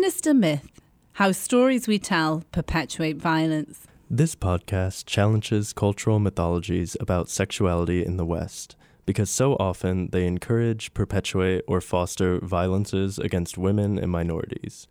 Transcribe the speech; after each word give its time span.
Sinister 0.00 0.32
Myth 0.32 0.80
How 1.12 1.30
Stories 1.30 1.86
We 1.86 1.98
Tell 1.98 2.42
Perpetuate 2.52 3.18
Violence. 3.18 3.86
This 4.08 4.34
podcast 4.34 5.04
challenges 5.04 5.74
cultural 5.74 6.18
mythologies 6.18 6.96
about 6.98 7.28
sexuality 7.28 8.02
in 8.02 8.16
the 8.16 8.24
West 8.24 8.76
because 9.04 9.28
so 9.28 9.56
often 9.56 10.08
they 10.10 10.26
encourage, 10.26 10.94
perpetuate, 10.94 11.64
or 11.68 11.82
foster 11.82 12.40
violences 12.40 13.18
against 13.18 13.58
women 13.58 13.98
and 13.98 14.10
minorities. 14.10 14.88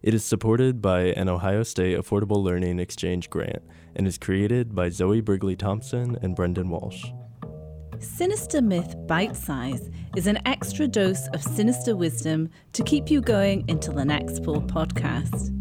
It 0.00 0.14
is 0.14 0.24
supported 0.24 0.80
by 0.80 1.00
an 1.08 1.28
Ohio 1.28 1.62
State 1.62 1.98
Affordable 1.98 2.42
Learning 2.42 2.78
Exchange 2.78 3.28
grant 3.28 3.62
and 3.94 4.08
is 4.08 4.16
created 4.16 4.74
by 4.74 4.88
Zoe 4.88 5.20
Brigley 5.20 5.58
Thompson 5.58 6.16
and 6.22 6.34
Brendan 6.34 6.70
Walsh. 6.70 7.04
Sinister 8.00 8.62
Myth 8.62 8.94
Bite 9.06 9.36
Size 9.36 9.90
is 10.14 10.26
an 10.28 10.38
extra 10.46 10.86
dose 10.86 11.26
of 11.28 11.42
sinister 11.42 11.96
wisdom 11.96 12.48
to 12.72 12.84
keep 12.84 13.10
you 13.10 13.20
going 13.20 13.68
into 13.68 13.90
the 13.90 14.04
next 14.04 14.44
full 14.44 14.62
podcast. 14.62 15.54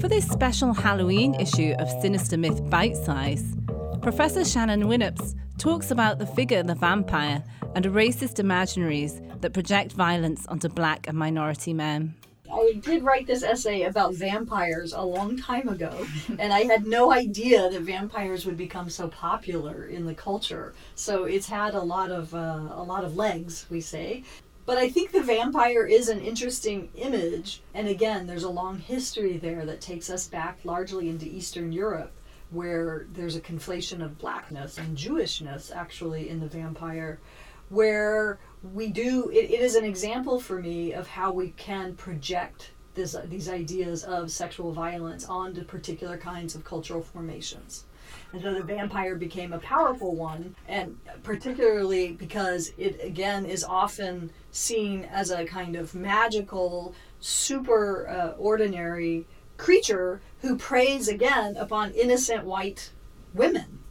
For 0.00 0.08
this 0.08 0.28
special 0.28 0.72
Halloween 0.72 1.34
issue 1.34 1.74
of 1.78 1.90
Sinister 2.00 2.36
Myth 2.36 2.68
Bite 2.70 2.96
Size, 2.96 3.56
Professor 4.00 4.44
Shannon 4.44 4.84
Winnubst 4.84 5.34
talks 5.58 5.90
about 5.90 6.18
the 6.18 6.26
figure 6.26 6.62
the 6.62 6.74
vampire 6.74 7.42
and 7.74 7.84
racist 7.86 8.42
imaginaries 8.42 9.40
that 9.40 9.52
project 9.52 9.92
violence 9.92 10.46
onto 10.46 10.68
black 10.68 11.08
and 11.08 11.18
minority 11.18 11.74
men. 11.74 12.14
I 12.52 12.74
did 12.74 13.02
write 13.02 13.26
this 13.26 13.42
essay 13.42 13.82
about 13.84 14.14
vampires 14.14 14.92
a 14.92 15.02
long 15.02 15.38
time 15.38 15.68
ago, 15.68 16.06
and 16.38 16.52
I 16.52 16.64
had 16.64 16.86
no 16.86 17.10
idea 17.10 17.70
that 17.70 17.80
vampires 17.80 18.44
would 18.44 18.58
become 18.58 18.90
so 18.90 19.08
popular 19.08 19.84
in 19.86 20.04
the 20.04 20.14
culture. 20.14 20.74
So 20.94 21.24
it's 21.24 21.48
had 21.48 21.74
a 21.74 21.80
lot 21.80 22.10
of 22.10 22.34
uh, 22.34 22.68
a 22.70 22.82
lot 22.82 23.04
of 23.04 23.16
legs, 23.16 23.66
we 23.70 23.80
say. 23.80 24.24
But 24.64 24.78
I 24.78 24.88
think 24.90 25.10
the 25.10 25.22
vampire 25.22 25.86
is 25.86 26.08
an 26.08 26.20
interesting 26.20 26.88
image, 26.94 27.62
and 27.74 27.88
again, 27.88 28.26
there's 28.26 28.44
a 28.44 28.50
long 28.50 28.78
history 28.78 29.36
there 29.36 29.64
that 29.66 29.80
takes 29.80 30.08
us 30.08 30.28
back 30.28 30.58
largely 30.64 31.08
into 31.08 31.26
Eastern 31.26 31.72
Europe, 31.72 32.12
where 32.50 33.06
there's 33.12 33.34
a 33.34 33.40
conflation 33.40 34.04
of 34.04 34.18
blackness 34.18 34.78
and 34.78 34.96
Jewishness 34.96 35.74
actually 35.74 36.28
in 36.28 36.38
the 36.38 36.46
vampire, 36.46 37.18
where 37.72 38.38
we 38.74 38.88
do 38.88 39.30
it, 39.30 39.50
it 39.50 39.60
is 39.60 39.74
an 39.74 39.84
example 39.84 40.38
for 40.38 40.60
me 40.60 40.92
of 40.92 41.08
how 41.08 41.32
we 41.32 41.50
can 41.52 41.94
project 41.96 42.70
this, 42.94 43.16
these 43.24 43.48
ideas 43.48 44.04
of 44.04 44.30
sexual 44.30 44.72
violence 44.72 45.24
onto 45.24 45.64
particular 45.64 46.18
kinds 46.18 46.54
of 46.54 46.64
cultural 46.64 47.02
formations. 47.02 47.86
And 48.32 48.42
so 48.42 48.52
the 48.52 48.62
vampire 48.62 49.16
became 49.16 49.54
a 49.54 49.58
powerful 49.58 50.14
one, 50.14 50.54
and 50.68 50.98
particularly 51.22 52.12
because 52.12 52.72
it 52.76 53.00
again 53.02 53.46
is 53.46 53.64
often 53.64 54.30
seen 54.50 55.04
as 55.04 55.30
a 55.30 55.46
kind 55.46 55.74
of 55.74 55.94
magical, 55.94 56.94
super 57.20 58.06
uh, 58.06 58.38
ordinary 58.38 59.26
creature 59.56 60.20
who 60.42 60.58
preys 60.58 61.08
again 61.08 61.56
upon 61.56 61.92
innocent 61.92 62.44
white 62.44 62.90
women. 63.32 63.81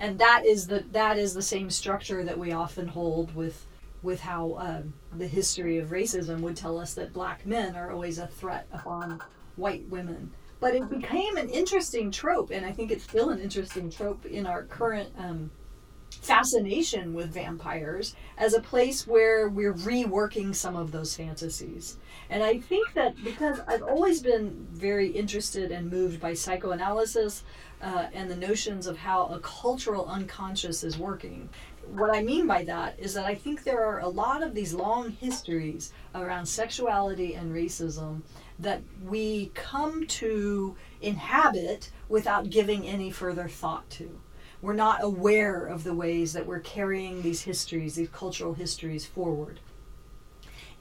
And 0.00 0.18
that 0.18 0.46
is 0.46 0.66
the 0.66 0.82
that 0.92 1.18
is 1.18 1.34
the 1.34 1.42
same 1.42 1.70
structure 1.70 2.24
that 2.24 2.38
we 2.38 2.52
often 2.52 2.88
hold 2.88 3.34
with 3.34 3.66
with 4.02 4.20
how 4.20 4.56
um, 4.58 4.94
the 5.16 5.26
history 5.26 5.76
of 5.76 5.90
racism 5.90 6.40
would 6.40 6.56
tell 6.56 6.78
us 6.78 6.94
that 6.94 7.12
black 7.12 7.44
men 7.44 7.76
are 7.76 7.92
always 7.92 8.18
a 8.18 8.26
threat 8.26 8.66
upon 8.72 9.20
white 9.56 9.86
women. 9.88 10.32
But 10.58 10.74
it 10.74 10.88
became 10.88 11.36
an 11.36 11.50
interesting 11.50 12.10
trope, 12.10 12.50
and 12.50 12.64
I 12.64 12.72
think 12.72 12.90
it's 12.90 13.04
still 13.04 13.30
an 13.30 13.40
interesting 13.40 13.90
trope 13.90 14.24
in 14.24 14.46
our 14.46 14.64
current 14.64 15.10
um, 15.18 15.50
fascination 16.20 17.14
with 17.14 17.32
vampires 17.32 18.14
as 18.36 18.54
a 18.54 18.60
place 18.60 19.06
where 19.06 19.48
we're 19.48 19.74
reworking 19.74 20.54
some 20.54 20.76
of 20.76 20.92
those 20.92 21.16
fantasies. 21.16 21.96
And 22.28 22.42
I 22.42 22.58
think 22.58 22.92
that 22.94 23.22
because 23.24 23.60
I've 23.66 23.82
always 23.82 24.22
been 24.22 24.66
very 24.70 25.08
interested 25.08 25.72
and 25.72 25.90
moved 25.90 26.20
by 26.20 26.34
psychoanalysis 26.34 27.42
uh, 27.82 28.08
and 28.12 28.30
the 28.30 28.36
notions 28.36 28.86
of 28.86 28.98
how 28.98 29.26
a 29.26 29.40
cultural 29.40 30.06
unconscious 30.06 30.84
is 30.84 30.98
working 30.98 31.48
what 31.92 32.14
I 32.14 32.22
mean 32.22 32.46
by 32.46 32.64
that 32.64 32.98
is 32.98 33.14
that 33.14 33.24
I 33.24 33.34
think 33.34 33.64
there 33.64 33.84
are 33.84 34.00
a 34.00 34.08
lot 34.08 34.42
of 34.42 34.54
these 34.54 34.72
long 34.72 35.10
histories 35.10 35.92
around 36.14 36.46
sexuality 36.46 37.34
and 37.34 37.54
racism 37.54 38.22
that 38.58 38.82
we 39.04 39.50
come 39.54 40.06
to 40.06 40.76
inhabit 41.00 41.90
without 42.08 42.50
giving 42.50 42.86
any 42.86 43.10
further 43.10 43.48
thought 43.48 43.88
to. 43.90 44.20
We're 44.62 44.74
not 44.74 45.02
aware 45.02 45.64
of 45.66 45.84
the 45.84 45.94
ways 45.94 46.32
that 46.34 46.46
we're 46.46 46.60
carrying 46.60 47.22
these 47.22 47.42
histories, 47.42 47.94
these 47.94 48.10
cultural 48.10 48.54
histories 48.54 49.06
forward. 49.06 49.60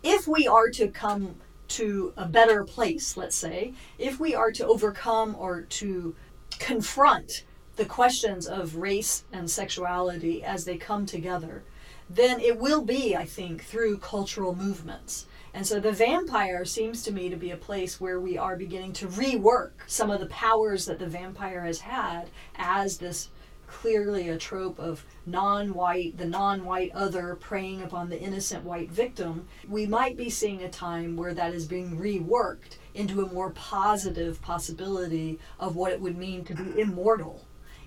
If 0.04 0.28
we 0.28 0.48
are 0.48 0.70
to 0.72 0.88
come 0.88 1.36
to 1.70 2.14
a 2.18 2.26
better 2.26 2.64
place, 2.64 3.16
let's 3.16 3.36
say, 3.36 3.74
if 3.98 4.20
we 4.20 4.36
are 4.36 4.52
to 4.52 4.68
overcome 4.68 5.36
or 5.38 5.62
to 5.62 6.16
confront 6.58 7.46
the 7.76 7.86
questions 7.86 8.48
of 8.48 8.76
race 8.76 9.24
and 9.32 9.50
sexuality 9.50 10.44
as 10.44 10.66
they 10.66 10.78
come 10.78 11.06
together, 11.06 11.64
then 12.10 12.40
it 12.40 12.60
will 12.60 12.82
be, 12.82 13.16
I 13.16 13.26
think, 13.26 13.64
through 13.64 14.00
cultural 14.00 14.56
movements. 14.56 15.28
And 15.54 15.66
so 15.66 15.80
the 15.80 15.92
vampire 15.92 16.66
seems 16.66 17.04
to 17.04 17.12
me 17.12 17.30
to 17.30 17.36
be 17.36 17.52
a 17.52 17.58
place 17.58 18.02
where 18.02 18.20
we 18.20 18.38
are 18.38 18.56
beginning 18.56 18.94
to 18.94 19.08
rework 19.08 19.72
some 19.88 20.10
of 20.10 20.20
the 20.20 20.26
powers 20.28 20.86
that 20.86 21.00
the 21.00 21.08
vampire 21.08 21.62
has 21.62 21.80
had 21.80 22.30
as 22.56 22.98
this 22.98 23.30
clearly 23.70 24.30
a 24.30 24.38
trope 24.38 24.80
of 24.80 25.06
non 25.26 25.74
white, 25.74 26.18
the 26.18 26.26
non 26.26 26.66
white 26.66 26.92
other 26.94 27.36
preying 27.36 27.82
upon 27.82 28.10
the 28.10 28.20
innocent 28.20 28.64
white 28.64 28.92
victim. 28.92 29.48
We 29.68 29.86
might 29.86 30.18
be 30.18 30.30
seeing 30.30 30.64
a 30.64 30.70
time 30.70 31.16
where 31.16 31.34
that 31.34 31.54
is 31.54 31.66
being 31.66 31.98
reworked 31.98 32.78
into 32.94 33.22
a 33.22 33.34
more 33.34 33.52
positive 33.52 34.42
possibility 34.42 35.40
of 35.60 35.76
what 35.76 35.92
it 35.92 36.02
would 36.02 36.18
mean 36.18 36.44
to 36.46 36.56
be 36.56 36.80
immortal 36.80 37.46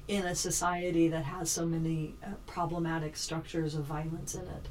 in 0.08 0.24
a 0.24 0.34
society 0.34 1.08
that 1.08 1.24
has 1.24 1.50
so 1.50 1.66
many 1.66 2.14
uh, 2.24 2.30
problematic 2.46 3.16
structures 3.16 3.74
of 3.74 3.84
violence 3.84 4.34
in 4.34 4.42
it. 4.42 4.68